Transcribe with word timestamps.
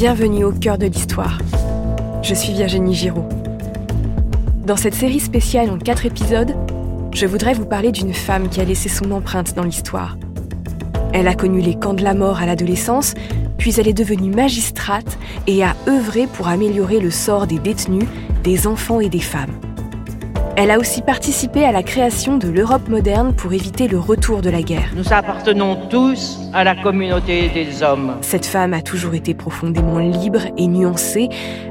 Bienvenue 0.00 0.44
au 0.44 0.52
cœur 0.52 0.78
de 0.78 0.86
l'histoire. 0.86 1.38
Je 2.22 2.32
suis 2.32 2.52
Virginie 2.52 2.94
Giraud. 2.94 3.28
Dans 4.64 4.76
cette 4.76 4.94
série 4.94 5.18
spéciale 5.18 5.70
en 5.70 5.76
quatre 5.76 6.06
épisodes, 6.06 6.54
je 7.12 7.26
voudrais 7.26 7.52
vous 7.52 7.66
parler 7.66 7.90
d'une 7.90 8.14
femme 8.14 8.48
qui 8.48 8.60
a 8.60 8.64
laissé 8.64 8.88
son 8.88 9.10
empreinte 9.10 9.56
dans 9.56 9.64
l'histoire. 9.64 10.16
Elle 11.12 11.26
a 11.26 11.34
connu 11.34 11.60
les 11.60 11.74
camps 11.74 11.94
de 11.94 12.04
la 12.04 12.14
mort 12.14 12.38
à 12.38 12.46
l'adolescence, 12.46 13.14
puis 13.58 13.74
elle 13.76 13.88
est 13.88 13.92
devenue 13.92 14.30
magistrate 14.30 15.18
et 15.48 15.64
a 15.64 15.74
œuvré 15.88 16.28
pour 16.28 16.46
améliorer 16.46 17.00
le 17.00 17.10
sort 17.10 17.48
des 17.48 17.58
détenus, 17.58 18.06
des 18.44 18.68
enfants 18.68 19.00
et 19.00 19.08
des 19.08 19.18
femmes. 19.18 19.58
Elle 20.60 20.72
a 20.72 20.78
aussi 20.80 21.02
participé 21.02 21.64
à 21.64 21.70
la 21.70 21.84
création 21.84 22.36
de 22.36 22.48
l'Europe 22.48 22.88
moderne 22.88 23.32
pour 23.32 23.52
éviter 23.52 23.86
le 23.86 23.96
retour 23.96 24.40
de 24.40 24.50
la 24.50 24.60
guerre. 24.60 24.90
Nous 24.96 25.12
appartenons 25.12 25.86
tous 25.88 26.36
à 26.52 26.64
la 26.64 26.74
communauté 26.74 27.48
des 27.48 27.84
hommes. 27.84 28.16
Cette 28.22 28.44
femme 28.44 28.74
a 28.74 28.82
toujours 28.82 29.14
été 29.14 29.34
profondément 29.34 30.00
libre 30.00 30.40
et 30.56 30.66
nuancée, 30.66 31.28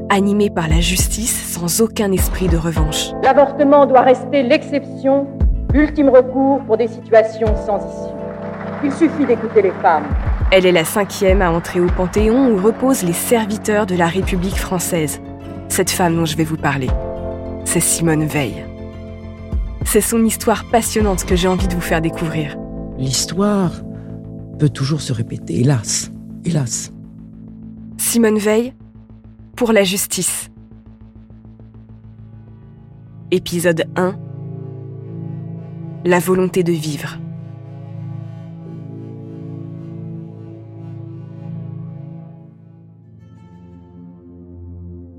animée 0.07 0.49
par 0.49 0.69
la 0.69 0.79
justice 0.79 1.51
sans 1.51 1.81
aucun 1.81 2.13
esprit 2.13 2.47
de 2.47 2.55
revanche. 2.55 3.09
L'avortement 3.23 3.85
doit 3.87 4.03
rester 4.03 4.41
l'exception, 4.41 5.27
l'ultime 5.73 6.07
recours 6.07 6.61
pour 6.61 6.77
des 6.77 6.87
situations 6.87 7.57
sans 7.65 7.79
issue. 7.79 8.85
Il 8.85 8.91
suffit 8.93 9.25
d'écouter 9.25 9.63
les 9.63 9.73
femmes. 9.81 10.05
Elle 10.49 10.65
est 10.65 10.71
la 10.71 10.85
cinquième 10.85 11.41
à 11.41 11.51
entrer 11.51 11.81
au 11.81 11.87
Panthéon 11.87 12.51
où 12.51 12.61
reposent 12.61 13.03
les 13.03 13.11
serviteurs 13.11 13.85
de 13.85 13.97
la 13.97 14.07
République 14.07 14.55
française. 14.55 15.19
Cette 15.67 15.91
femme 15.91 16.15
dont 16.15 16.25
je 16.25 16.37
vais 16.37 16.45
vous 16.45 16.55
parler, 16.55 16.87
c'est 17.65 17.81
Simone 17.81 18.23
Veil. 18.23 18.66
C'est 19.89 20.01
son 20.01 20.25
histoire 20.25 20.65
passionnante 20.69 21.23
que 21.23 21.37
j'ai 21.37 21.47
envie 21.47 21.69
de 21.69 21.73
vous 21.73 21.79
faire 21.79 22.01
découvrir. 22.01 22.57
L'histoire 22.97 23.71
peut 24.59 24.67
toujours 24.67 24.99
se 24.99 25.13
répéter, 25.13 25.61
hélas, 25.61 26.11
hélas. 26.43 26.91
Simone 27.97 28.37
Veil, 28.37 28.73
pour 29.55 29.71
la 29.71 29.85
justice. 29.85 30.49
Épisode 33.31 33.85
1 33.95 34.19
La 36.03 36.19
volonté 36.19 36.63
de 36.63 36.73
vivre. 36.73 37.17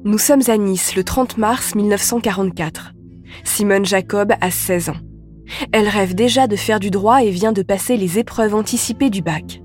Nous 0.05 0.19
sommes 0.19 0.43
à 0.47 0.59
Nice 0.59 0.95
le 0.95 1.05
30 1.05 1.39
mars 1.39 1.75
1944. 1.75 2.93
Simone 3.45 3.85
Jacob 3.85 4.33
a 4.41 4.51
16 4.51 4.91
ans. 4.91 4.97
Elle 5.73 5.89
rêve 5.89 6.15
déjà 6.15 6.47
de 6.47 6.57
faire 6.57 6.81
du 6.81 6.91
droit 6.91 7.23
et 7.23 7.31
vient 7.31 7.53
de 7.53 7.63
passer 7.63 7.97
les 7.97 8.19
épreuves 8.19 8.55
anticipées 8.55 9.11
du 9.11 9.23
bac. 9.23 9.63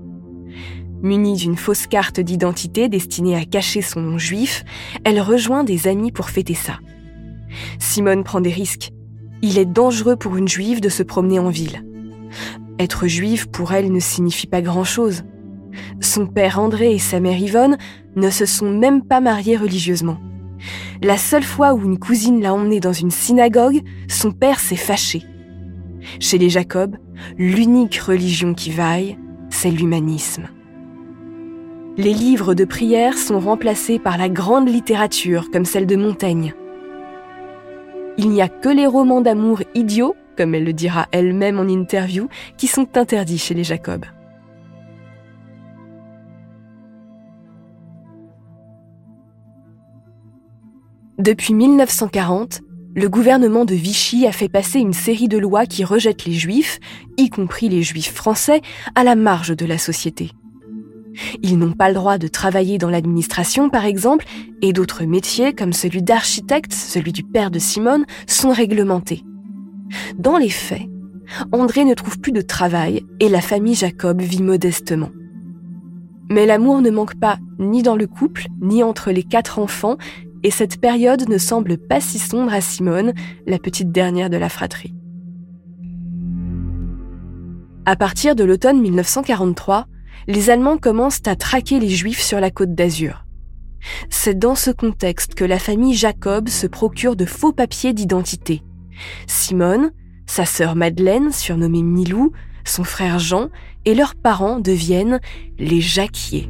Munie 1.02 1.36
d'une 1.36 1.56
fausse 1.56 1.86
carte 1.86 2.20
d'identité 2.20 2.88
destinée 2.88 3.36
à 3.36 3.44
cacher 3.44 3.82
son 3.82 4.00
nom 4.00 4.18
juif, 4.18 4.64
elle 5.04 5.20
rejoint 5.20 5.62
des 5.62 5.86
amis 5.86 6.12
pour 6.12 6.30
fêter 6.30 6.54
ça. 6.54 6.78
Simone 7.78 8.24
prend 8.24 8.40
des 8.40 8.50
risques. 8.50 8.90
Il 9.42 9.58
est 9.58 9.66
dangereux 9.66 10.16
pour 10.16 10.36
une 10.36 10.48
juive 10.48 10.80
de 10.80 10.88
se 10.88 11.02
promener 11.02 11.38
en 11.38 11.50
ville. 11.50 11.84
Être 12.78 13.06
juive 13.06 13.50
pour 13.50 13.72
elle 13.72 13.92
ne 13.92 14.00
signifie 14.00 14.46
pas 14.46 14.62
grand-chose. 14.62 15.24
Son 16.00 16.26
père 16.26 16.58
André 16.58 16.94
et 16.94 16.98
sa 16.98 17.20
mère 17.20 17.38
Yvonne 17.38 17.76
ne 18.16 18.30
se 18.30 18.46
sont 18.46 18.70
même 18.70 19.02
pas 19.04 19.20
mariés 19.20 19.56
religieusement. 19.56 20.18
La 21.02 21.18
seule 21.18 21.42
fois 21.42 21.74
où 21.74 21.84
une 21.84 21.98
cousine 21.98 22.40
l'a 22.40 22.54
emmenée 22.54 22.80
dans 22.80 22.92
une 22.92 23.10
synagogue, 23.10 23.82
son 24.08 24.32
père 24.32 24.60
s'est 24.60 24.76
fâché. 24.76 25.22
Chez 26.20 26.38
les 26.38 26.50
Jacob, 26.50 26.96
l'unique 27.38 27.96
religion 27.96 28.54
qui 28.54 28.70
vaille, 28.70 29.18
c'est 29.50 29.70
l'humanisme. 29.70 30.48
Les 31.96 32.12
livres 32.12 32.54
de 32.54 32.64
prière 32.64 33.16
sont 33.16 33.38
remplacés 33.38 33.98
par 33.98 34.18
la 34.18 34.28
grande 34.28 34.68
littérature 34.68 35.50
comme 35.52 35.64
celle 35.64 35.86
de 35.86 35.96
Montaigne. 35.96 36.54
Il 38.18 38.30
n'y 38.30 38.42
a 38.42 38.48
que 38.48 38.68
les 38.68 38.86
romans 38.86 39.20
d'amour 39.20 39.62
idiots, 39.74 40.16
comme 40.36 40.54
elle 40.54 40.64
le 40.64 40.72
dira 40.72 41.06
elle-même 41.12 41.58
en 41.58 41.68
interview, 41.68 42.28
qui 42.56 42.66
sont 42.66 42.96
interdits 42.96 43.38
chez 43.38 43.54
les 43.54 43.64
Jacob. 43.64 44.04
Depuis 51.24 51.54
1940, 51.54 52.60
le 52.94 53.08
gouvernement 53.08 53.64
de 53.64 53.74
Vichy 53.74 54.26
a 54.26 54.30
fait 54.30 54.50
passer 54.50 54.78
une 54.78 54.92
série 54.92 55.26
de 55.26 55.38
lois 55.38 55.64
qui 55.64 55.82
rejettent 55.82 56.26
les 56.26 56.34
juifs, 56.34 56.80
y 57.16 57.30
compris 57.30 57.70
les 57.70 57.82
juifs 57.82 58.12
français, 58.12 58.60
à 58.94 59.04
la 59.04 59.14
marge 59.16 59.56
de 59.56 59.64
la 59.64 59.78
société. 59.78 60.32
Ils 61.42 61.56
n'ont 61.56 61.72
pas 61.72 61.88
le 61.88 61.94
droit 61.94 62.18
de 62.18 62.28
travailler 62.28 62.76
dans 62.76 62.90
l'administration, 62.90 63.70
par 63.70 63.86
exemple, 63.86 64.26
et 64.60 64.74
d'autres 64.74 65.04
métiers, 65.04 65.54
comme 65.54 65.72
celui 65.72 66.02
d'architecte, 66.02 66.74
celui 66.74 67.12
du 67.12 67.22
père 67.22 67.50
de 67.50 67.58
Simone, 67.58 68.04
sont 68.26 68.52
réglementés. 68.52 69.22
Dans 70.18 70.36
les 70.36 70.50
faits, 70.50 70.90
André 71.52 71.86
ne 71.86 71.94
trouve 71.94 72.20
plus 72.20 72.32
de 72.32 72.42
travail 72.42 73.02
et 73.18 73.30
la 73.30 73.40
famille 73.40 73.76
Jacob 73.76 74.20
vit 74.20 74.42
modestement. 74.42 75.08
Mais 76.30 76.46
l'amour 76.46 76.80
ne 76.80 76.90
manque 76.90 77.18
pas 77.18 77.38
ni 77.58 77.82
dans 77.82 77.96
le 77.96 78.06
couple, 78.06 78.46
ni 78.60 78.82
entre 78.82 79.10
les 79.10 79.22
quatre 79.22 79.58
enfants, 79.58 79.96
et 80.44 80.50
cette 80.50 80.78
période 80.80 81.28
ne 81.28 81.38
semble 81.38 81.78
pas 81.78 82.00
si 82.00 82.18
sombre 82.18 82.52
à 82.52 82.60
Simone, 82.60 83.14
la 83.46 83.58
petite 83.58 83.90
dernière 83.90 84.30
de 84.30 84.36
la 84.36 84.50
fratrie. 84.50 84.94
À 87.86 87.96
partir 87.96 88.36
de 88.36 88.44
l'automne 88.44 88.80
1943, 88.80 89.86
les 90.28 90.50
Allemands 90.50 90.78
commencent 90.78 91.26
à 91.26 91.34
traquer 91.34 91.80
les 91.80 91.88
Juifs 91.88 92.22
sur 92.22 92.40
la 92.40 92.50
côte 92.50 92.74
d'Azur. 92.74 93.24
C'est 94.10 94.38
dans 94.38 94.54
ce 94.54 94.70
contexte 94.70 95.34
que 95.34 95.44
la 95.44 95.58
famille 95.58 95.94
Jacob 95.94 96.48
se 96.48 96.66
procure 96.66 97.16
de 97.16 97.26
faux 97.26 97.52
papiers 97.52 97.92
d'identité. 97.92 98.62
Simone, 99.26 99.92
sa 100.26 100.46
sœur 100.46 100.76
Madeleine, 100.76 101.32
surnommée 101.32 101.82
Milou, 101.82 102.32
son 102.64 102.84
frère 102.84 103.18
Jean 103.18 103.48
et 103.84 103.94
leurs 103.94 104.14
parents 104.14 104.60
deviennent 104.60 105.20
les 105.58 105.80
Jacquiers. 105.80 106.48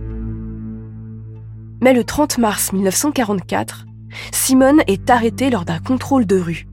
Mais 1.80 1.92
le 1.92 2.04
30 2.04 2.38
mars 2.38 2.72
1944, 2.72 3.86
Simone 4.32 4.82
est 4.86 5.10
arrêtée 5.10 5.50
lors 5.50 5.64
d'un 5.64 5.78
contrôle 5.78 6.26
de 6.26 6.38
rue. 6.38 6.66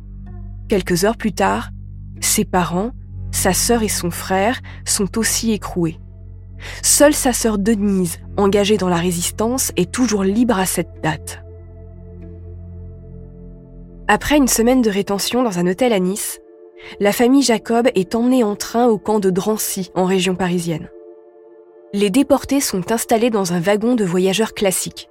Quelques 0.69 1.03
heures 1.05 1.17
plus 1.17 1.33
tard, 1.33 1.69
ses 2.19 2.45
parents, 2.45 2.91
sa 3.31 3.53
sœur 3.53 3.83
et 3.83 3.89
son 3.89 4.11
frère 4.11 4.61
sont 4.85 5.17
aussi 5.17 5.51
écroués. 5.51 5.99
Seule 6.83 7.13
sa 7.13 7.33
sœur 7.33 7.57
Denise, 7.57 8.19
engagée 8.37 8.77
dans 8.77 8.89
la 8.89 8.97
résistance, 8.97 9.71
est 9.77 9.91
toujours 9.91 10.23
libre 10.23 10.59
à 10.59 10.65
cette 10.65 11.01
date. 11.01 11.43
Après 14.07 14.37
une 14.37 14.47
semaine 14.47 14.81
de 14.81 14.89
rétention 14.89 15.41
dans 15.41 15.57
un 15.57 15.67
hôtel 15.67 15.93
à 15.93 15.99
Nice, 15.99 16.39
la 16.99 17.11
famille 17.11 17.43
Jacob 17.43 17.87
est 17.95 18.15
emmenée 18.15 18.43
en 18.43 18.55
train 18.55 18.87
au 18.87 18.97
camp 18.97 19.19
de 19.19 19.29
Drancy, 19.29 19.91
en 19.95 20.05
région 20.05 20.35
parisienne. 20.35 20.89
Les 21.93 22.09
déportés 22.09 22.61
sont 22.61 22.93
installés 22.93 23.29
dans 23.29 23.51
un 23.51 23.59
wagon 23.59 23.95
de 23.95 24.05
voyageurs 24.05 24.53
classique. 24.53 25.09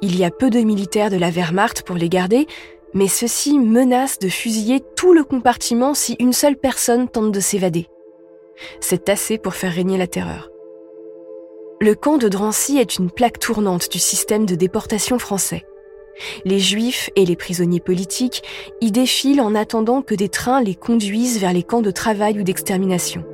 Il 0.00 0.18
y 0.18 0.24
a 0.24 0.30
peu 0.30 0.50
de 0.50 0.58
militaires 0.58 1.08
de 1.08 1.16
la 1.16 1.30
Wehrmacht 1.30 1.82
pour 1.82 1.94
les 1.94 2.08
garder, 2.08 2.48
mais 2.94 3.06
ceux-ci 3.06 3.60
menacent 3.60 4.18
de 4.18 4.28
fusiller 4.28 4.82
tout 4.96 5.12
le 5.12 5.22
compartiment 5.22 5.94
si 5.94 6.16
une 6.18 6.32
seule 6.32 6.56
personne 6.56 7.08
tente 7.08 7.30
de 7.30 7.38
s'évader. 7.38 7.86
C'est 8.80 9.08
assez 9.08 9.38
pour 9.38 9.54
faire 9.54 9.72
régner 9.72 9.98
la 9.98 10.08
terreur. 10.08 10.50
Le 11.80 11.94
camp 11.94 12.18
de 12.18 12.28
Drancy 12.28 12.78
est 12.78 12.98
une 12.98 13.10
plaque 13.10 13.38
tournante 13.38 13.88
du 13.90 14.00
système 14.00 14.46
de 14.46 14.56
déportation 14.56 15.20
français. 15.20 15.64
Les 16.44 16.58
juifs 16.58 17.08
et 17.14 17.24
les 17.24 17.36
prisonniers 17.36 17.80
politiques 17.80 18.42
y 18.80 18.90
défilent 18.90 19.40
en 19.40 19.54
attendant 19.54 20.02
que 20.02 20.16
des 20.16 20.28
trains 20.28 20.60
les 20.60 20.74
conduisent 20.74 21.38
vers 21.38 21.52
les 21.52 21.62
camps 21.62 21.82
de 21.82 21.92
travail 21.92 22.40
ou 22.40 22.42
d'extermination. 22.42 23.24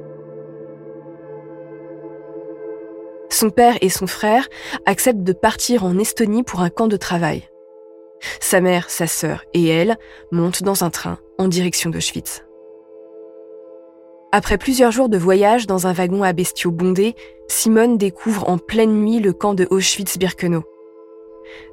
Son 3.39 3.51
père 3.51 3.79
et 3.83 3.89
son 3.89 4.09
frère 4.09 4.49
acceptent 4.85 5.23
de 5.23 5.33
partir 5.33 5.85
en 5.85 5.97
Estonie 5.97 6.43
pour 6.43 6.59
un 6.59 6.71
camp 6.71 6.89
de 6.89 6.97
travail. 6.97 7.49
Sa 8.41 8.61
mère, 8.61 8.91
sa 8.91 9.07
sœur 9.07 9.45
et 9.55 9.69
elle 9.69 9.97
montent 10.33 10.65
dans 10.65 10.83
un 10.83 10.91
train 10.91 11.21
en 11.39 11.47
direction 11.47 11.89
d'Auschwitz. 11.89 12.43
Après 14.33 14.59
plusieurs 14.59 14.91
jours 14.91 15.09
de 15.09 15.19
voyage 15.19 15.69
dans 15.69 15.87
un 15.87 15.93
wagon 15.93 16.25
à 16.25 16.33
bestiaux 16.33 16.73
bondés, 16.73 17.15
Simone 17.47 17.97
découvre 17.97 18.49
en 18.49 18.59
pleine 18.59 19.05
nuit 19.05 19.21
le 19.21 19.33
camp 19.33 19.55
de 19.55 19.69
Auschwitz-Birkenau. 19.71 20.65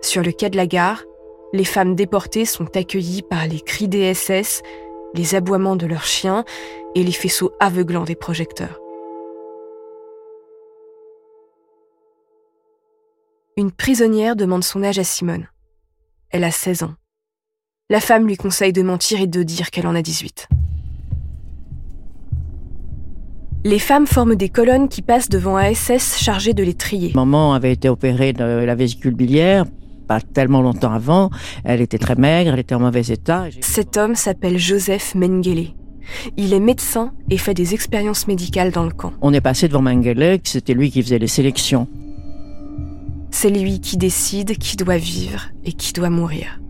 Sur 0.01 0.21
le 0.21 0.31
quai 0.31 0.51
de 0.51 0.57
la 0.57 0.67
gare, 0.67 1.03
les 1.51 1.65
femmes 1.65 1.95
déportées 1.95 2.45
sont 2.45 2.77
accueillies 2.77 3.23
par 3.23 3.47
les 3.47 3.59
cris 3.59 3.87
des 3.87 4.13
SS, 4.13 4.61
les 5.15 5.33
aboiements 5.33 5.77
de 5.77 5.87
leurs 5.87 6.05
chiens 6.05 6.45
et 6.93 7.01
les 7.01 7.11
faisceaux 7.11 7.53
aveuglants 7.59 8.03
des 8.03 8.13
projecteurs. 8.13 8.84
Une 13.57 13.71
prisonnière 13.71 14.35
demande 14.35 14.65
son 14.65 14.83
âge 14.83 14.99
à 14.99 15.05
Simone. 15.05 15.47
Elle 16.29 16.43
a 16.43 16.51
16 16.51 16.83
ans. 16.83 16.95
La 17.89 18.01
femme 18.01 18.27
lui 18.27 18.35
conseille 18.35 18.73
de 18.73 18.81
mentir 18.81 19.21
et 19.21 19.27
de 19.27 19.43
dire 19.43 19.71
qu'elle 19.71 19.87
en 19.87 19.95
a 19.95 20.01
18. 20.01 20.49
Les 23.63 23.79
femmes 23.79 24.07
forment 24.07 24.35
des 24.35 24.49
colonnes 24.49 24.89
qui 24.89 25.01
passent 25.01 25.29
devant 25.29 25.55
un 25.55 25.73
SS 25.73 26.17
chargé 26.17 26.53
de 26.53 26.63
les 26.63 26.73
trier. 26.73 27.13
Maman 27.15 27.53
avait 27.53 27.71
été 27.71 27.87
opérée 27.87 28.33
de 28.33 28.43
la 28.43 28.75
vésicule 28.75 29.15
biliaire 29.15 29.63
pas 30.05 30.21
tellement 30.21 30.61
longtemps 30.61 30.91
avant. 30.91 31.31
Elle 31.63 31.81
était 31.81 31.97
très 31.97 32.13
maigre, 32.13 32.53
elle 32.53 32.59
était 32.59 32.75
en 32.75 32.79
mauvais 32.79 33.01
état. 33.07 33.45
Cet 33.61 33.97
homme 33.97 34.13
s'appelle 34.13 34.59
Joseph 34.59 35.15
Mengele. 35.15 35.69
Il 36.37 36.53
est 36.53 36.59
médecin 36.59 37.11
et 37.31 37.39
fait 37.39 37.55
des 37.55 37.73
expériences 37.73 38.27
médicales 38.27 38.71
dans 38.71 38.83
le 38.83 38.91
camp. 38.91 39.13
On 39.21 39.33
est 39.33 39.41
passé 39.41 39.67
devant 39.67 39.81
Mengele, 39.81 40.41
c'était 40.43 40.75
lui 40.75 40.91
qui 40.91 41.01
faisait 41.01 41.17
les 41.17 41.25
sélections. 41.25 41.87
C'est 43.37 43.49
lui 43.49 43.81
qui 43.81 43.97
décide 43.97 44.57
qui 44.57 44.77
doit 44.77 44.95
vivre 44.95 45.49
et 45.65 45.73
qui 45.73 45.91
doit 45.91 46.09
mourir. 46.09 46.61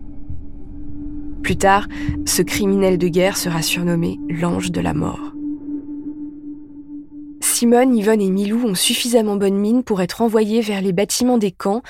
Plus 1.44 1.56
tard, 1.56 1.86
ce 2.26 2.42
criminel 2.42 2.98
de 2.98 3.06
guerre 3.06 3.36
sera 3.36 3.62
surnommé 3.62 4.18
l'ange 4.28 4.72
de 4.72 4.80
la 4.80 4.92
mort. 4.92 5.32
Simone, 7.40 7.96
Yvonne 7.96 8.20
et 8.20 8.30
Milou 8.30 8.66
ont 8.66 8.74
suffisamment 8.74 9.36
bonne 9.36 9.56
mine 9.56 9.84
pour 9.84 10.02
être 10.02 10.22
envoyés 10.22 10.60
vers 10.60 10.82
les 10.82 10.92
bâtiments 10.92 11.38
des 11.38 11.52
camps 11.52 11.82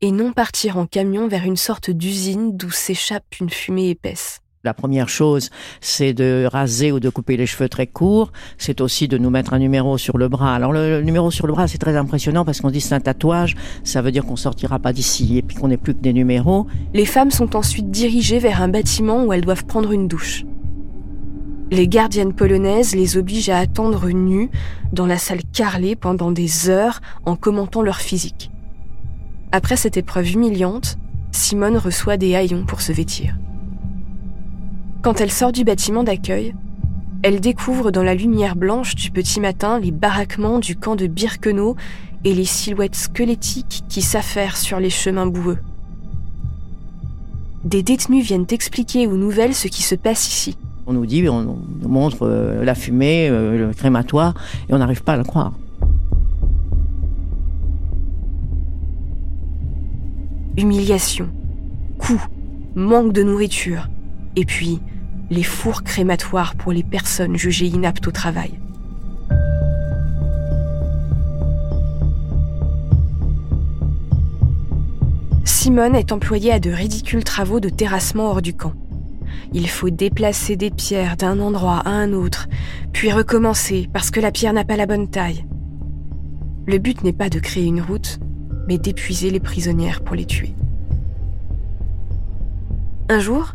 et 0.00 0.10
non 0.10 0.32
partir 0.32 0.78
en 0.78 0.86
camion 0.86 1.28
vers 1.28 1.44
une 1.44 1.56
sorte 1.56 1.92
d'usine 1.92 2.56
d'où 2.56 2.72
s'échappe 2.72 3.36
une 3.38 3.50
fumée 3.50 3.90
épaisse. 3.90 4.40
La 4.64 4.72
première 4.72 5.10
chose, 5.10 5.50
c'est 5.82 6.14
de 6.14 6.48
raser 6.50 6.90
ou 6.90 6.98
de 6.98 7.10
couper 7.10 7.36
les 7.36 7.44
cheveux 7.44 7.68
très 7.68 7.86
courts. 7.86 8.32
C'est 8.56 8.80
aussi 8.80 9.08
de 9.08 9.18
nous 9.18 9.28
mettre 9.28 9.52
un 9.52 9.58
numéro 9.58 9.98
sur 9.98 10.16
le 10.16 10.28
bras. 10.28 10.54
Alors 10.54 10.72
le, 10.72 11.02
numéro 11.02 11.30
sur 11.30 11.46
le 11.46 11.52
bras, 11.52 11.68
c'est 11.68 11.76
très 11.76 11.98
impressionnant 11.98 12.46
parce 12.46 12.62
qu'on 12.62 12.70
dit 12.70 12.80
c'est 12.80 12.94
un 12.94 13.00
tatouage. 13.00 13.56
Ça 13.82 14.00
veut 14.00 14.10
dire 14.10 14.24
qu'on 14.24 14.36
sortira 14.36 14.78
pas 14.78 14.94
d'ici 14.94 15.36
et 15.36 15.42
puis 15.42 15.54
qu'on 15.54 15.68
n'est 15.68 15.76
plus 15.76 15.94
que 15.94 16.00
des 16.00 16.14
numéros. 16.14 16.66
Les 16.94 17.04
femmes 17.04 17.30
sont 17.30 17.56
ensuite 17.56 17.90
dirigées 17.90 18.38
vers 18.38 18.62
un 18.62 18.68
bâtiment 18.68 19.24
où 19.24 19.34
elles 19.34 19.44
doivent 19.44 19.66
prendre 19.66 19.92
une 19.92 20.08
douche. 20.08 20.46
Les 21.70 21.86
gardiennes 21.86 22.32
polonaises 22.32 22.94
les 22.94 23.18
obligent 23.18 23.50
à 23.50 23.58
attendre 23.58 24.08
nues 24.08 24.48
dans 24.94 25.04
la 25.04 25.18
salle 25.18 25.42
carrelée 25.52 25.94
pendant 25.94 26.32
des 26.32 26.70
heures 26.70 27.02
en 27.26 27.36
commentant 27.36 27.82
leur 27.82 27.98
physique. 27.98 28.50
Après 29.52 29.76
cette 29.76 29.98
épreuve 29.98 30.32
humiliante, 30.32 30.96
Simone 31.32 31.76
reçoit 31.76 32.16
des 32.16 32.34
haillons 32.34 32.64
pour 32.64 32.80
se 32.80 32.92
vêtir. 32.92 33.36
Quand 35.04 35.20
elle 35.20 35.30
sort 35.30 35.52
du 35.52 35.64
bâtiment 35.64 36.02
d'accueil, 36.02 36.54
elle 37.22 37.38
découvre 37.38 37.90
dans 37.90 38.02
la 38.02 38.14
lumière 38.14 38.56
blanche 38.56 38.94
du 38.94 39.10
petit 39.10 39.38
matin 39.38 39.78
les 39.78 39.90
baraquements 39.90 40.58
du 40.58 40.76
camp 40.76 40.96
de 40.96 41.06
Birkenau 41.06 41.76
et 42.24 42.32
les 42.32 42.46
silhouettes 42.46 42.94
squelettiques 42.94 43.84
qui 43.90 44.00
s'affairent 44.00 44.56
sur 44.56 44.80
les 44.80 44.88
chemins 44.88 45.26
boueux. 45.26 45.58
Des 47.64 47.82
détenus 47.82 48.24
viennent 48.24 48.46
expliquer 48.48 49.06
aux 49.06 49.18
nouvelles 49.18 49.54
ce 49.54 49.68
qui 49.68 49.82
se 49.82 49.94
passe 49.94 50.26
ici. 50.26 50.56
On 50.86 50.94
nous 50.94 51.04
dit, 51.04 51.28
on 51.28 51.42
nous 51.42 51.58
montre 51.86 52.22
euh, 52.22 52.64
la 52.64 52.74
fumée, 52.74 53.28
euh, 53.28 53.58
le 53.58 53.74
crématoire, 53.74 54.32
et 54.70 54.72
on 54.72 54.78
n'arrive 54.78 55.02
pas 55.02 55.12
à 55.12 55.16
le 55.18 55.24
croire. 55.24 55.52
Humiliation, 60.56 61.28
coups, 61.98 62.26
manque 62.74 63.12
de 63.12 63.22
nourriture, 63.22 63.90
et 64.34 64.46
puis 64.46 64.80
les 65.34 65.42
fours 65.42 65.82
crématoires 65.82 66.54
pour 66.54 66.72
les 66.72 66.84
personnes 66.84 67.36
jugées 67.36 67.66
inaptes 67.66 68.06
au 68.06 68.12
travail. 68.12 68.52
Simone 75.44 75.96
est 75.96 76.12
employée 76.12 76.52
à 76.52 76.60
de 76.60 76.70
ridicules 76.70 77.24
travaux 77.24 77.58
de 77.58 77.68
terrassement 77.68 78.30
hors 78.30 78.42
du 78.42 78.54
camp. 78.54 78.74
Il 79.52 79.68
faut 79.68 79.90
déplacer 79.90 80.56
des 80.56 80.70
pierres 80.70 81.16
d'un 81.16 81.40
endroit 81.40 81.82
à 81.84 81.90
un 81.90 82.12
autre, 82.12 82.48
puis 82.92 83.10
recommencer 83.10 83.88
parce 83.92 84.10
que 84.10 84.20
la 84.20 84.30
pierre 84.30 84.52
n'a 84.52 84.64
pas 84.64 84.76
la 84.76 84.86
bonne 84.86 85.08
taille. 85.08 85.44
Le 86.66 86.78
but 86.78 87.02
n'est 87.02 87.12
pas 87.12 87.28
de 87.28 87.40
créer 87.40 87.64
une 87.64 87.82
route, 87.82 88.20
mais 88.68 88.78
d'épuiser 88.78 89.30
les 89.30 89.40
prisonnières 89.40 90.02
pour 90.02 90.14
les 90.14 90.26
tuer. 90.26 90.54
Un 93.08 93.18
jour, 93.18 93.54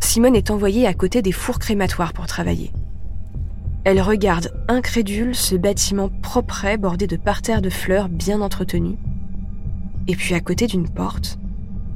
Simone 0.00 0.36
est 0.36 0.50
envoyée 0.50 0.86
à 0.86 0.94
côté 0.94 1.22
des 1.22 1.32
fours 1.32 1.58
crématoires 1.58 2.12
pour 2.12 2.26
travailler. 2.26 2.72
Elle 3.84 4.00
regarde 4.00 4.52
incrédule 4.68 5.34
ce 5.34 5.54
bâtiment 5.54 6.10
propre 6.22 6.76
bordé 6.76 7.06
de 7.06 7.16
parterres 7.16 7.62
de 7.62 7.70
fleurs 7.70 8.08
bien 8.08 8.40
entretenus. 8.40 8.96
Et 10.08 10.16
puis 10.16 10.34
à 10.34 10.40
côté 10.40 10.66
d'une 10.66 10.88
porte, 10.88 11.38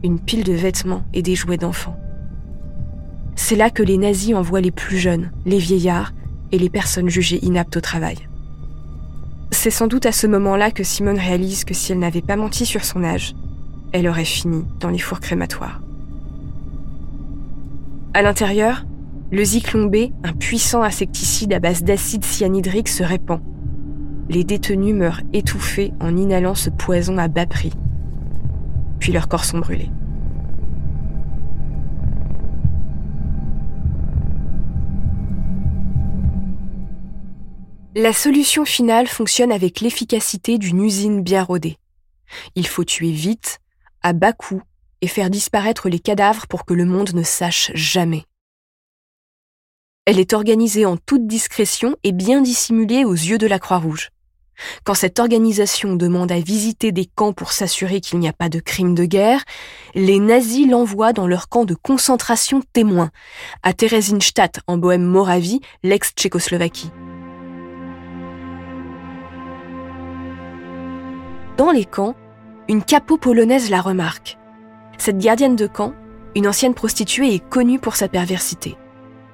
une 0.02 0.18
pile 0.18 0.44
de 0.44 0.52
vêtements 0.52 1.04
et 1.12 1.22
des 1.22 1.34
jouets 1.34 1.58
d'enfants. 1.58 1.96
C'est 3.34 3.56
là 3.56 3.70
que 3.70 3.82
les 3.82 3.98
nazis 3.98 4.34
envoient 4.34 4.60
les 4.60 4.70
plus 4.70 4.98
jeunes, 4.98 5.32
les 5.46 5.58
vieillards 5.58 6.12
et 6.50 6.58
les 6.58 6.70
personnes 6.70 7.08
jugées 7.08 7.44
inaptes 7.44 7.76
au 7.76 7.80
travail. 7.80 8.16
C'est 9.50 9.70
sans 9.70 9.86
doute 9.86 10.06
à 10.06 10.12
ce 10.12 10.26
moment-là 10.26 10.70
que 10.70 10.84
Simone 10.84 11.18
réalise 11.18 11.64
que 11.64 11.74
si 11.74 11.92
elle 11.92 11.98
n'avait 11.98 12.22
pas 12.22 12.36
menti 12.36 12.66
sur 12.66 12.84
son 12.84 13.04
âge, 13.04 13.34
elle 13.92 14.08
aurait 14.08 14.24
fini 14.24 14.64
dans 14.80 14.88
les 14.88 14.98
fours 14.98 15.20
crématoires. 15.20 15.80
À 18.14 18.20
l'intérieur, 18.20 18.84
le 19.30 19.42
zyklon 19.42 19.86
B, 19.86 20.12
un 20.22 20.34
puissant 20.34 20.82
insecticide 20.82 21.54
à 21.54 21.60
base 21.60 21.82
d'acide 21.82 22.26
cyanhydrique, 22.26 22.88
se 22.88 23.02
répand. 23.02 23.40
Les 24.28 24.44
détenus 24.44 24.94
meurent 24.94 25.22
étouffés 25.32 25.94
en 25.98 26.14
inhalant 26.14 26.54
ce 26.54 26.68
poison 26.68 27.16
à 27.16 27.28
bas 27.28 27.46
prix. 27.46 27.72
Puis 29.00 29.12
leurs 29.12 29.28
corps 29.28 29.46
sont 29.46 29.60
brûlés. 29.60 29.90
La 37.96 38.12
solution 38.12 38.66
finale 38.66 39.06
fonctionne 39.06 39.52
avec 39.52 39.80
l'efficacité 39.80 40.58
d'une 40.58 40.84
usine 40.84 41.22
bien 41.22 41.42
rodée. 41.42 41.78
Il 42.56 42.66
faut 42.66 42.84
tuer 42.84 43.10
vite, 43.10 43.58
à 44.02 44.12
bas 44.12 44.32
coût 44.34 44.62
et 45.02 45.08
faire 45.08 45.28
disparaître 45.28 45.90
les 45.90 45.98
cadavres 45.98 46.46
pour 46.46 46.64
que 46.64 46.72
le 46.72 46.86
monde 46.86 47.12
ne 47.12 47.22
sache 47.22 47.70
jamais. 47.74 48.24
Elle 50.04 50.18
est 50.18 50.32
organisée 50.32 50.86
en 50.86 50.96
toute 50.96 51.26
discrétion 51.26 51.96
et 52.02 52.12
bien 52.12 52.40
dissimulée 52.40 53.04
aux 53.04 53.12
yeux 53.12 53.38
de 53.38 53.46
la 53.46 53.58
Croix-Rouge. 53.58 54.10
Quand 54.84 54.94
cette 54.94 55.18
organisation 55.18 55.96
demande 55.96 56.30
à 56.30 56.40
visiter 56.40 56.92
des 56.92 57.06
camps 57.06 57.32
pour 57.32 57.52
s'assurer 57.52 58.00
qu'il 58.00 58.18
n'y 58.18 58.28
a 58.28 58.32
pas 58.32 58.48
de 58.48 58.60
crimes 58.60 58.94
de 58.94 59.04
guerre, 59.04 59.44
les 59.94 60.18
nazis 60.18 60.68
l'envoient 60.68 61.12
dans 61.12 61.26
leur 61.26 61.48
camp 61.48 61.64
de 61.64 61.74
concentration 61.74 62.62
témoin, 62.72 63.10
à 63.62 63.72
Theresienstadt 63.72 64.60
en 64.66 64.76
Bohème-Moravie, 64.76 65.60
l'ex-Tchécoslovaquie. 65.82 66.90
Dans 71.56 71.70
les 71.70 71.84
camps, 71.84 72.14
une 72.68 72.82
capot 72.82 73.18
polonaise 73.18 73.70
la 73.70 73.80
remarque. 73.80 74.36
Cette 75.04 75.18
gardienne 75.18 75.56
de 75.56 75.66
camp, 75.66 75.94
une 76.36 76.46
ancienne 76.46 76.74
prostituée, 76.74 77.34
est 77.34 77.48
connue 77.48 77.80
pour 77.80 77.96
sa 77.96 78.06
perversité. 78.06 78.76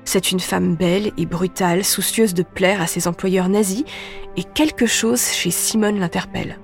C'est 0.06 0.32
une 0.32 0.40
femme 0.40 0.76
belle 0.76 1.12
et 1.18 1.26
brutale, 1.26 1.84
soucieuse 1.84 2.32
de 2.32 2.42
plaire 2.42 2.80
à 2.80 2.86
ses 2.86 3.06
employeurs 3.06 3.50
nazis, 3.50 3.84
et 4.38 4.44
quelque 4.44 4.86
chose 4.86 5.20
chez 5.20 5.50
Simone 5.50 6.00
l'interpelle. 6.00 6.58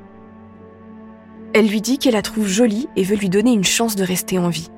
Elle 1.52 1.68
lui 1.68 1.82
dit 1.82 1.99
qu'elle 1.99 2.14
la 2.14 2.23
trouve 2.23 2.46
jolie 2.46 2.88
et 2.96 3.02
veut 3.02 3.16
lui 3.16 3.28
donner 3.28 3.52
une 3.52 3.62
chance 3.62 3.94
de 3.94 4.04
rester 4.04 4.38
en 4.38 4.49
vie. 4.49 4.70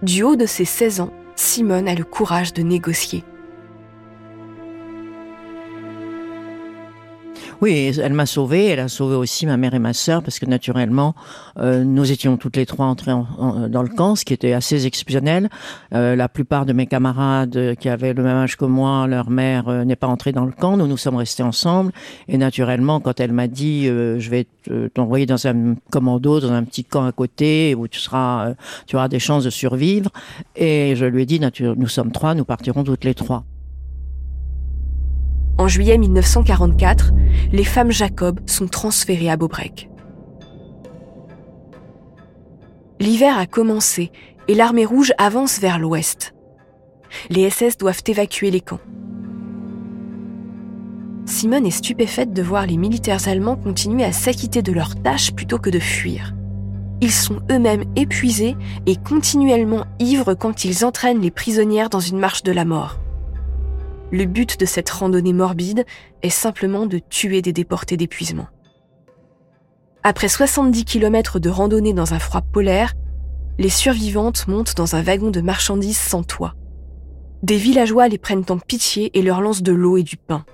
Du 0.00 0.22
haut 0.22 0.34
de 0.34 0.46
ses 0.46 0.64
16 0.64 1.02
ans, 1.02 1.12
Simone 1.36 1.88
a 1.88 1.94
le 1.94 2.04
courage 2.04 2.54
de 2.54 2.62
négocier. 2.62 3.24
Oui, 7.62 7.96
elle 7.96 8.12
m'a 8.12 8.26
sauvé. 8.26 8.66
Elle 8.66 8.80
a 8.80 8.88
sauvé 8.88 9.14
aussi 9.14 9.46
ma 9.46 9.56
mère 9.56 9.72
et 9.72 9.78
ma 9.78 9.92
sœur 9.92 10.24
parce 10.24 10.40
que 10.40 10.46
naturellement, 10.46 11.14
euh, 11.58 11.84
nous 11.84 12.10
étions 12.10 12.36
toutes 12.36 12.56
les 12.56 12.66
trois 12.66 12.86
entrées 12.86 13.12
dans 13.12 13.82
le 13.84 13.88
camp, 13.88 14.16
ce 14.16 14.24
qui 14.24 14.34
était 14.34 14.52
assez 14.52 14.84
exceptionnel. 14.84 15.48
Euh, 15.94 16.16
la 16.16 16.28
plupart 16.28 16.66
de 16.66 16.72
mes 16.72 16.86
camarades 16.88 17.76
qui 17.78 17.88
avaient 17.88 18.14
le 18.14 18.24
même 18.24 18.36
âge 18.36 18.56
que 18.56 18.64
moi, 18.64 19.06
leur 19.06 19.30
mère 19.30 19.68
euh, 19.68 19.84
n'est 19.84 19.94
pas 19.94 20.08
entrée 20.08 20.32
dans 20.32 20.44
le 20.44 20.50
camp. 20.50 20.76
Nous 20.76 20.88
nous 20.88 20.96
sommes 20.96 21.14
restés 21.14 21.44
ensemble. 21.44 21.92
Et 22.26 22.36
naturellement, 22.36 22.98
quand 22.98 23.20
elle 23.20 23.30
m'a 23.30 23.46
dit, 23.46 23.86
je 23.86 24.28
vais 24.28 24.48
t'envoyer 24.92 25.26
dans 25.26 25.46
un 25.46 25.76
commando, 25.92 26.40
dans 26.40 26.50
un 26.50 26.64
petit 26.64 26.82
camp 26.82 27.04
à 27.04 27.12
côté 27.12 27.76
où 27.76 27.86
tu 27.86 28.00
seras, 28.00 28.54
tu 28.88 28.96
auras 28.96 29.06
des 29.06 29.20
chances 29.20 29.44
de 29.44 29.50
survivre. 29.50 30.10
Et 30.56 30.96
je 30.96 31.04
lui 31.04 31.22
ai 31.22 31.26
dit, 31.26 31.40
nous 31.60 31.88
sommes 31.88 32.10
trois, 32.10 32.34
nous 32.34 32.44
partirons 32.44 32.82
toutes 32.82 33.04
les 33.04 33.14
trois. 33.14 33.44
En 35.58 35.68
juillet 35.68 35.98
1944, 35.98 37.12
les 37.52 37.64
femmes 37.64 37.92
Jacob 37.92 38.40
sont 38.46 38.66
transférées 38.66 39.30
à 39.30 39.36
Beaubrec. 39.36 39.88
L'hiver 43.00 43.36
a 43.36 43.46
commencé 43.46 44.10
et 44.48 44.54
l'armée 44.54 44.84
rouge 44.84 45.12
avance 45.18 45.58
vers 45.58 45.78
l'ouest. 45.78 46.34
Les 47.30 47.50
SS 47.50 47.76
doivent 47.76 48.02
évacuer 48.06 48.50
les 48.50 48.60
camps. 48.60 48.80
Simone 51.26 51.66
est 51.66 51.70
stupéfaite 51.70 52.32
de 52.32 52.42
voir 52.42 52.66
les 52.66 52.76
militaires 52.76 53.28
allemands 53.28 53.56
continuer 53.56 54.04
à 54.04 54.12
s'acquitter 54.12 54.62
de 54.62 54.72
leurs 54.72 55.00
tâches 55.00 55.32
plutôt 55.32 55.58
que 55.58 55.70
de 55.70 55.78
fuir. 55.78 56.34
Ils 57.00 57.12
sont 57.12 57.40
eux-mêmes 57.50 57.84
épuisés 57.96 58.56
et 58.86 58.96
continuellement 58.96 59.84
ivres 59.98 60.34
quand 60.34 60.64
ils 60.64 60.84
entraînent 60.84 61.20
les 61.20 61.32
prisonnières 61.32 61.90
dans 61.90 62.00
une 62.00 62.18
marche 62.18 62.44
de 62.44 62.52
la 62.52 62.64
mort. 62.64 63.01
Le 64.12 64.26
but 64.26 64.60
de 64.60 64.66
cette 64.66 64.90
randonnée 64.90 65.32
morbide 65.32 65.84
est 66.22 66.30
simplement 66.30 66.86
de 66.86 66.98
tuer 66.98 67.42
des 67.42 67.54
déportés 67.54 67.96
d'épuisement. 67.96 68.46
Après 70.04 70.28
70 70.28 70.84
km 70.84 71.38
de 71.38 71.48
randonnée 71.48 71.94
dans 71.94 72.12
un 72.12 72.18
froid 72.18 72.42
polaire, 72.42 72.92
les 73.58 73.70
survivantes 73.70 74.46
montent 74.48 74.76
dans 74.76 74.96
un 74.96 75.02
wagon 75.02 75.30
de 75.30 75.40
marchandises 75.40 75.98
sans 75.98 76.22
toit. 76.22 76.54
Des 77.42 77.56
villageois 77.56 78.08
les 78.08 78.18
prennent 78.18 78.44
en 78.50 78.58
pitié 78.58 79.16
et 79.18 79.22
leur 79.22 79.40
lancent 79.40 79.62
de 79.62 79.72
l'eau 79.72 79.96
et 79.96 80.02
du 80.02 80.16
pain. 80.16 80.44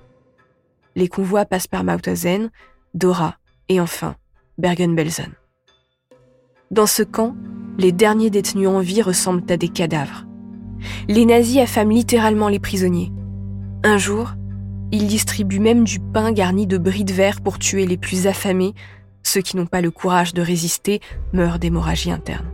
Les 0.95 1.09
convois 1.09 1.45
passent 1.45 1.67
par 1.67 1.85
Mauthausen, 1.85 2.51
Dora 2.95 3.37
et 3.69 3.81
enfin 3.81 4.17
Bergen-Belsen. 4.59 5.33
Dans 6.71 6.87
ce 6.87 7.03
camp, 7.03 7.35
les 7.77 7.93
derniers 7.93 8.31
détenus 8.31 8.69
en 8.69 8.81
vie 8.81 9.03
ressemblent 9.03 9.51
à 9.51 9.57
des 9.57 9.69
cadavres. 9.69 10.27
Les 11.09 11.25
nazis 11.25 11.59
affament 11.59 11.93
littéralement 11.93 12.49
les 12.49 12.61
prisonniers. 12.61 13.13
Un 13.85 13.99
jour, 13.99 14.33
ils 14.93 15.07
distribuent 15.07 15.61
même 15.61 15.85
du 15.85 16.01
pain 16.01 16.33
garni 16.33 16.67
de 16.67 16.79
bris 16.79 17.05
de 17.05 17.13
verre 17.13 17.41
pour 17.41 17.59
tuer 17.59 17.87
les 17.87 17.97
plus 17.97 18.27
affamés 18.27 18.75
ceux 19.29 19.41
qui 19.43 19.57
n'ont 19.57 19.67
pas 19.67 19.83
le 19.83 19.91
courage 19.91 20.33
de 20.33 20.43
résister 20.43 21.01
meurent 21.33 21.59
d'hémorragie 21.59 22.11
interne. 22.11 22.47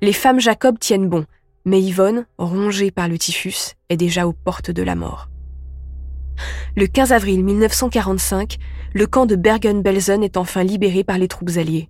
Les 0.00 0.12
femmes 0.12 0.40
Jacob 0.40 0.78
tiennent 0.78 1.08
bon, 1.08 1.26
mais 1.64 1.82
Yvonne, 1.82 2.26
rongée 2.38 2.90
par 2.90 3.08
le 3.08 3.18
typhus, 3.18 3.74
est 3.88 3.96
déjà 3.96 4.26
aux 4.26 4.32
portes 4.32 4.70
de 4.70 4.82
la 4.82 4.94
mort. 4.94 5.28
Le 6.76 6.86
15 6.86 7.12
avril 7.12 7.44
1945, 7.44 8.56
le 8.92 9.06
camp 9.06 9.26
de 9.26 9.36
Bergen-Belsen 9.36 10.22
est 10.22 10.36
enfin 10.36 10.64
libéré 10.64 11.04
par 11.04 11.18
les 11.18 11.28
troupes 11.28 11.56
alliées. 11.56 11.88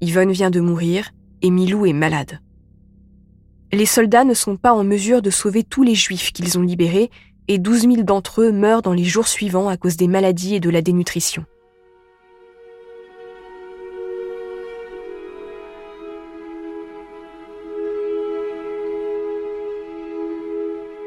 Yvonne 0.00 0.32
vient 0.32 0.50
de 0.50 0.60
mourir 0.60 1.10
et 1.42 1.50
Milou 1.50 1.86
est 1.86 1.92
malade. 1.92 2.40
Les 3.72 3.86
soldats 3.86 4.24
ne 4.24 4.34
sont 4.34 4.56
pas 4.56 4.72
en 4.72 4.82
mesure 4.82 5.22
de 5.22 5.30
sauver 5.30 5.62
tous 5.62 5.84
les 5.84 5.94
juifs 5.94 6.32
qu'ils 6.32 6.58
ont 6.58 6.62
libérés 6.62 7.10
et 7.46 7.58
12 7.58 7.82
000 7.82 8.02
d'entre 8.02 8.42
eux 8.42 8.50
meurent 8.50 8.82
dans 8.82 8.92
les 8.92 9.04
jours 9.04 9.28
suivants 9.28 9.68
à 9.68 9.76
cause 9.76 9.96
des 9.96 10.08
maladies 10.08 10.56
et 10.56 10.60
de 10.60 10.70
la 10.70 10.82
dénutrition. 10.82 11.44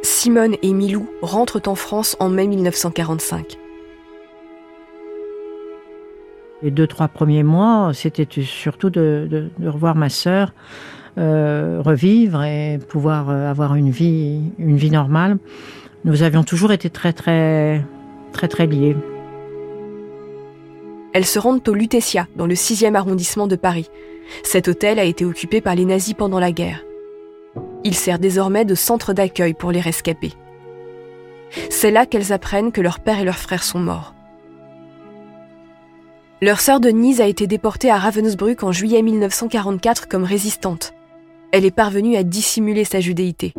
Simone 0.01 0.55
et 0.61 0.71
Milou 0.71 1.09
rentrent 1.21 1.61
en 1.65 1.75
France 1.75 2.15
en 2.21 2.29
mai 2.29 2.47
1945. 2.47 3.57
Les 6.61 6.71
deux, 6.71 6.87
trois 6.87 7.09
premiers 7.09 7.43
mois, 7.43 7.91
c'était 7.93 8.25
surtout 8.41 8.89
de, 8.89 9.49
revoir 9.61 9.95
ma 9.95 10.07
sœur, 10.07 10.53
euh, 11.17 11.81
revivre 11.83 12.43
et 12.43 12.79
pouvoir 12.89 13.29
euh, 13.29 13.49
avoir 13.49 13.75
une 13.75 13.91
vie, 13.91 14.41
une 14.57 14.77
vie 14.77 14.91
normale. 14.91 15.37
Nous 16.05 16.23
avions 16.23 16.43
toujours 16.43 16.71
été 16.71 16.89
très, 16.89 17.13
très, 17.13 17.85
très, 18.31 18.47
très 18.47 18.67
liés. 18.67 18.95
Elles 21.13 21.25
se 21.25 21.37
rendent 21.37 21.67
au 21.67 21.73
Lutetia, 21.73 22.27
dans 22.35 22.47
le 22.47 22.55
6e 22.55 22.95
arrondissement 22.95 23.47
de 23.47 23.55
Paris. 23.55 23.89
Cet 24.43 24.67
hôtel 24.67 24.97
a 24.97 25.03
été 25.03 25.25
occupé 25.25 25.61
par 25.61 25.75
les 25.75 25.85
nazis 25.85 26.15
pendant 26.15 26.39
la 26.39 26.51
guerre. 26.51 26.83
Il 27.83 27.93
sert 27.93 28.17
désormais 28.17 28.65
de 28.65 28.75
centre 28.75 29.13
d'accueil 29.13 29.53
pour 29.53 29.71
les 29.71 29.81
rescapés. 29.81 30.33
C'est 31.69 31.91
là 31.91 32.05
qu'elles 32.05 32.33
apprennent 32.33 32.71
que 32.71 32.81
leur 32.81 32.99
père 32.99 33.19
et 33.19 33.25
leur 33.25 33.37
frère 33.37 33.63
sont 33.63 33.79
morts. 33.79 34.15
Leur 36.41 36.59
sœur 36.59 36.79
Denise 36.79 37.21
a 37.21 37.27
été 37.27 37.47
déportée 37.47 37.89
à 37.89 37.97
Ravensbrück 37.97 38.63
en 38.63 38.71
juillet 38.71 39.01
1944 39.01 40.07
comme 40.07 40.23
résistante. 40.23 40.92
Elle 41.53 41.63
est 41.63 41.71
parvenue 41.71 42.17
à 42.17 42.23
dissimuler 42.23 42.83
sa 42.83 42.99
judéité. 42.99 43.53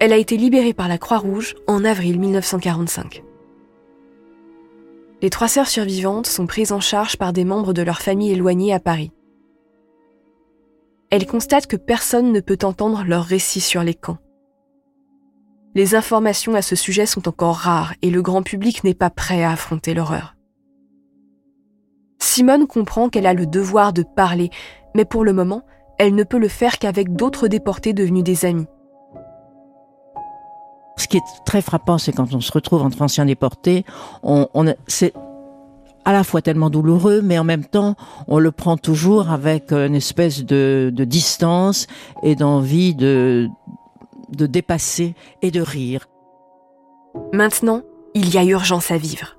Elle 0.00 0.12
a 0.12 0.18
été 0.18 0.36
libérée 0.36 0.74
par 0.74 0.88
la 0.88 0.98
Croix-Rouge 0.98 1.54
en 1.66 1.82
avril 1.82 2.20
1945. 2.20 3.24
Les 5.22 5.30
trois 5.30 5.48
sœurs 5.48 5.68
survivantes 5.68 6.26
sont 6.26 6.46
prises 6.46 6.72
en 6.72 6.80
charge 6.80 7.16
par 7.16 7.32
des 7.32 7.46
membres 7.46 7.72
de 7.72 7.80
leur 7.80 8.02
famille 8.02 8.32
éloignée 8.32 8.74
à 8.74 8.80
Paris 8.80 9.10
elle 11.14 11.26
constate 11.26 11.68
que 11.68 11.76
personne 11.76 12.32
ne 12.32 12.40
peut 12.40 12.58
entendre 12.64 13.04
leurs 13.06 13.22
récits 13.22 13.60
sur 13.60 13.84
les 13.84 13.94
camps. 13.94 14.18
Les 15.76 15.94
informations 15.94 16.56
à 16.56 16.62
ce 16.62 16.74
sujet 16.74 17.06
sont 17.06 17.28
encore 17.28 17.54
rares 17.54 17.94
et 18.02 18.10
le 18.10 18.20
grand 18.20 18.42
public 18.42 18.82
n'est 18.82 18.94
pas 18.94 19.10
prêt 19.10 19.44
à 19.44 19.52
affronter 19.52 19.94
l'horreur. 19.94 20.34
Simone 22.18 22.66
comprend 22.66 23.10
qu'elle 23.10 23.26
a 23.26 23.32
le 23.32 23.46
devoir 23.46 23.92
de 23.92 24.02
parler, 24.02 24.50
mais 24.96 25.04
pour 25.04 25.22
le 25.22 25.32
moment, 25.32 25.62
elle 25.98 26.14
ne 26.14 26.24
peut 26.24 26.38
le 26.38 26.48
faire 26.48 26.78
qu'avec 26.78 27.14
d'autres 27.14 27.48
déportés 27.48 27.92
devenus 27.92 28.24
des 28.24 28.44
amis. 28.44 28.66
Ce 30.96 31.08
qui 31.08 31.16
est 31.16 31.44
très 31.44 31.60
frappant, 31.60 31.98
c'est 31.98 32.12
quand 32.12 32.32
on 32.34 32.40
se 32.40 32.52
retrouve 32.52 32.82
entre 32.82 33.02
anciens 33.02 33.26
déportés, 33.26 33.84
on, 34.22 34.48
on 34.54 34.72
c'est 34.86 35.12
à 36.04 36.12
la 36.12 36.24
fois 36.24 36.42
tellement 36.42 36.70
douloureux, 36.70 37.22
mais 37.22 37.38
en 37.38 37.44
même 37.44 37.64
temps, 37.64 37.96
on 38.28 38.38
le 38.38 38.52
prend 38.52 38.76
toujours 38.76 39.30
avec 39.30 39.72
une 39.72 39.94
espèce 39.94 40.44
de, 40.44 40.92
distance 40.96 41.86
et 42.22 42.36
d'envie 42.36 42.94
de, 42.94 43.48
de 44.30 44.46
dépasser 44.46 45.14
et 45.42 45.50
de 45.50 45.60
rire. 45.60 46.06
Maintenant, 47.32 47.82
il 48.14 48.32
y 48.32 48.38
a 48.38 48.44
urgence 48.44 48.90
à 48.90 48.98
vivre. 48.98 49.36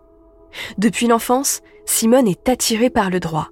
Depuis 0.77 1.07
l'enfance, 1.07 1.61
Simone 1.85 2.27
est 2.27 2.49
attirée 2.49 2.89
par 2.89 3.09
le 3.09 3.19
droit. 3.19 3.49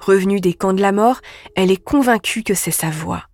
Revenue 0.00 0.40
des 0.40 0.54
camps 0.54 0.72
de 0.72 0.82
la 0.82 0.92
mort, 0.92 1.20
elle 1.56 1.70
est 1.70 1.82
convaincue 1.82 2.42
que 2.42 2.54
c'est 2.54 2.70
sa 2.70 2.90
voie. 2.90 3.24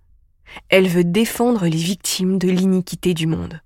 Elle 0.69 0.89
veut 0.89 1.05
défendre 1.05 1.67
les 1.67 1.77
victimes 1.77 2.39
de 2.39 2.49
l'iniquité 2.49 3.15
du 3.15 3.27
monde. 3.27 3.61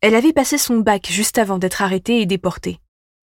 Elle 0.00 0.14
avait 0.14 0.32
passé 0.32 0.58
son 0.58 0.78
bac 0.78 1.08
juste 1.10 1.38
avant 1.38 1.58
d'être 1.58 1.82
arrêtée 1.82 2.20
et 2.20 2.26
déportée. 2.26 2.80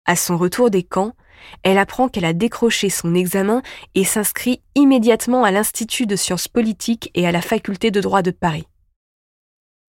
À 0.04 0.16
son 0.16 0.36
retour 0.36 0.70
des 0.70 0.82
camps, 0.82 1.14
elle 1.62 1.78
apprend 1.78 2.08
qu'elle 2.08 2.24
a 2.24 2.32
décroché 2.32 2.88
son 2.88 3.14
examen 3.14 3.62
et 3.94 4.04
s'inscrit 4.04 4.62
immédiatement 4.74 5.44
à 5.44 5.50
l'Institut 5.50 6.06
de 6.06 6.16
sciences 6.16 6.48
politiques 6.48 7.10
et 7.14 7.26
à 7.26 7.32
la 7.32 7.42
faculté 7.42 7.90
de 7.90 8.00
droit 8.00 8.22
de 8.22 8.30
Paris. 8.30 8.66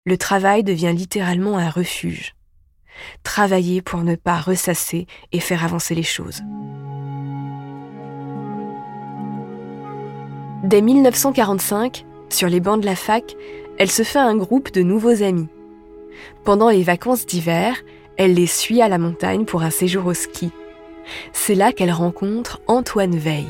Le 0.05 0.17
travail 0.17 0.63
devient 0.63 0.93
littéralement 0.95 1.57
un 1.57 1.69
refuge. 1.69 2.35
Travailler 3.23 3.81
pour 3.81 4.03
ne 4.03 4.15
pas 4.15 4.39
ressasser 4.39 5.05
et 5.31 5.39
faire 5.39 5.63
avancer 5.63 5.95
les 5.95 6.03
choses. 6.03 6.41
Dès 10.67 10.81
1945, 10.81 12.03
sur 12.27 12.49
les 12.49 12.59
bancs 12.59 12.81
de 12.81 12.85
la 12.85 12.97
fac, 12.97 13.37
elle 13.79 13.89
se 13.89 14.03
fait 14.03 14.19
un 14.19 14.35
groupe 14.35 14.73
de 14.73 14.81
nouveaux 14.81 15.23
amis. 15.23 15.47
Pendant 16.43 16.69
les 16.69 16.83
vacances 16.83 17.25
d'hiver, 17.25 17.77
elle 18.17 18.33
les 18.33 18.47
suit 18.47 18.81
à 18.81 18.89
la 18.89 18.97
montagne 18.97 19.45
pour 19.45 19.61
un 19.61 19.69
séjour 19.69 20.05
au 20.07 20.13
ski. 20.13 20.51
C'est 21.31 21.55
là 21.55 21.71
qu'elle 21.71 21.93
rencontre 21.93 22.59
Antoine 22.67 23.15
Veil. 23.15 23.47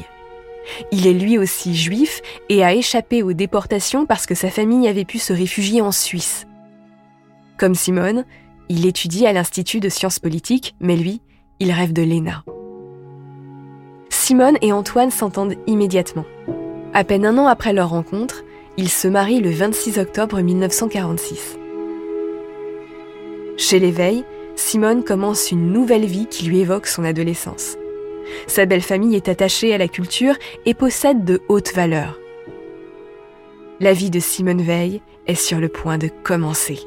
Il 0.92 1.08
est 1.08 1.14
lui 1.14 1.40
aussi 1.40 1.76
juif 1.76 2.22
et 2.50 2.64
a 2.64 2.76
échappé 2.76 3.24
aux 3.24 3.34
déportations 3.34 4.06
parce 4.06 4.28
que 4.28 4.36
sa 4.36 4.52
famille 4.52 4.88
avait 4.88 5.04
pu 5.04 5.18
se 5.18 5.34
réfugier 5.34 5.82
en 5.82 5.92
Suisse. 5.92 6.46
Comme 7.58 7.74
Simone, 7.74 8.26
il 8.70 8.86
étudie 8.86 9.26
à 9.26 9.34
l'Institut 9.34 9.80
de 9.80 9.90
sciences 9.90 10.20
politiques, 10.20 10.76
mais 10.80 10.96
lui, 10.96 11.22
il 11.60 11.72
rêve 11.72 11.94
de 11.94 12.04
l'ENA. 12.04 12.44
Simone 14.10 14.60
et 14.62 14.72
Antoine 14.72 15.10
s'entendent 15.10 15.56
immédiatement. 15.66 16.26
À 16.98 17.04
peine 17.04 17.28
un 17.28 17.38
an 17.38 17.46
après 17.46 17.74
leur 17.74 17.90
rencontre, 17.90 18.44
ils 18.76 18.90
se 18.90 19.08
marient 19.08 19.40
le 19.40 19.52
26 19.52 20.00
octobre 20.00 20.42
1946. 20.42 21.60
Chez 23.56 23.78
les 23.78 23.92
Veil, 23.92 24.26
Simone 24.56 25.04
commence 25.04 25.52
une 25.52 25.72
nouvelle 25.72 26.06
vie 26.06 26.26
qui 26.26 26.46
lui 26.46 26.58
évoque 26.58 26.88
son 26.88 27.04
adolescence. 27.04 27.78
Sa 28.48 28.66
belle 28.66 28.82
famille 28.82 29.16
est 29.16 29.30
attachée 29.30 29.76
à 29.76 29.78
la 29.78 29.88
culture 29.88 30.34
et 30.66 30.74
possède 30.74 31.24
de 31.24 31.40
hautes 31.50 31.76
valeurs. 31.76 32.18
La 33.80 33.94
vie 33.94 34.10
de 34.10 34.20
Simone 34.20 34.64
Veil 34.64 35.04
est 35.28 35.36
sur 35.36 35.60
le 35.60 35.70
point 35.70 36.00
de 36.00 36.10
commencer. 36.24 36.80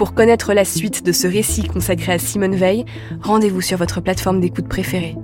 Pour 0.00 0.14
connaître 0.14 0.54
la 0.54 0.64
suite 0.64 1.04
de 1.04 1.12
ce 1.12 1.26
récit 1.26 1.64
consacré 1.64 2.12
à 2.12 2.18
Simone 2.18 2.54
Veil, 2.54 2.86
rendez-vous 3.20 3.60
sur 3.60 3.76
votre 3.76 4.00
plateforme 4.00 4.40
d'écoute 4.40 4.66
préférée. 4.66 5.14